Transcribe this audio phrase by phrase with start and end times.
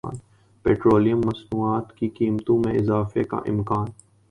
[0.65, 3.85] petroleum مصنوعات کی قیمتوں میں اضافے کا امکان